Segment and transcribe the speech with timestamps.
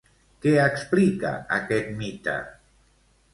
[0.45, 2.39] Què explica aquest mite?